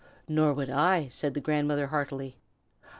[0.27, 2.39] "Nor would I!" said the grandmother, heartily.